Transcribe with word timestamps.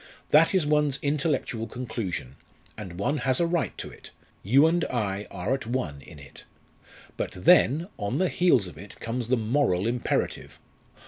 That 0.29 0.55
is 0.55 0.65
one's 0.65 0.97
intellectual 1.03 1.67
conclusion; 1.67 2.35
and 2.75 2.93
one 2.97 3.17
has 3.17 3.39
a 3.39 3.45
right 3.45 3.77
to 3.77 3.91
it 3.91 4.09
you 4.41 4.65
and 4.65 4.83
I 4.85 5.27
are 5.29 5.53
at 5.53 5.67
one 5.67 6.01
in 6.01 6.17
it. 6.17 6.43
But 7.17 7.33
then 7.33 7.87
on 7.99 8.17
the 8.17 8.29
heels 8.29 8.65
of 8.65 8.79
it 8.79 8.99
comes 8.99 9.27
the 9.27 9.37
moral 9.37 9.85
imperative! 9.85 10.57